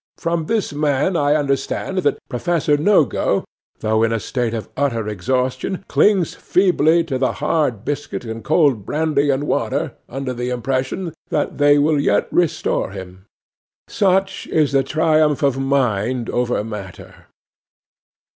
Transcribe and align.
From 0.17 0.47
this 0.47 0.73
man 0.73 1.15
I 1.15 1.35
understand 1.35 1.99
that 1.99 2.17
Professor 2.27 2.75
Nogo, 2.75 3.43
though 3.81 4.01
in 4.01 4.11
a 4.11 4.19
state 4.19 4.55
of 4.55 4.67
utter 4.75 5.07
exhaustion, 5.07 5.85
clings 5.87 6.33
feebly 6.33 7.03
to 7.03 7.19
the 7.19 7.33
hard 7.33 7.85
biscuit 7.85 8.25
and 8.25 8.43
cold 8.43 8.83
brandy 8.83 9.29
and 9.29 9.43
water, 9.43 9.93
under 10.09 10.33
the 10.33 10.49
impression 10.49 11.13
that 11.29 11.59
they 11.59 11.77
will 11.77 11.99
yet 12.01 12.27
restore 12.33 12.89
him. 12.89 13.27
Such 13.87 14.47
is 14.47 14.71
the 14.71 14.81
triumph 14.81 15.43
of 15.43 15.59
mind 15.59 16.31
over 16.31 16.63
matter. 16.63 17.27